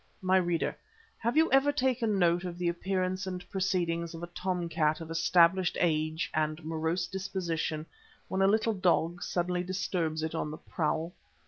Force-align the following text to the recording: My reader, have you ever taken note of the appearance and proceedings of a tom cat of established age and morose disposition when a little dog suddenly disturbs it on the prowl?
My 0.23 0.37
reader, 0.37 0.75
have 1.19 1.37
you 1.37 1.51
ever 1.51 1.71
taken 1.71 2.17
note 2.17 2.43
of 2.43 2.57
the 2.57 2.67
appearance 2.67 3.27
and 3.27 3.47
proceedings 3.51 4.15
of 4.15 4.23
a 4.23 4.27
tom 4.33 4.67
cat 4.67 4.99
of 4.99 5.11
established 5.11 5.77
age 5.79 6.31
and 6.33 6.59
morose 6.65 7.05
disposition 7.05 7.85
when 8.27 8.41
a 8.41 8.47
little 8.47 8.73
dog 8.73 9.21
suddenly 9.21 9.61
disturbs 9.61 10.23
it 10.23 10.33
on 10.33 10.49
the 10.49 10.57
prowl? 10.57 11.13